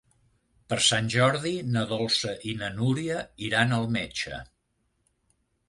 Per 0.71 0.77
Sant 0.85 1.11
Jordi 1.15 1.51
na 1.75 1.83
Dolça 1.91 2.33
i 2.53 2.57
na 2.63 2.71
Núria 2.79 3.21
iran 3.51 3.79
al 3.81 3.89
metge. 3.99 4.43